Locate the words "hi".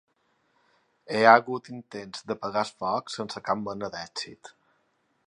1.17-1.21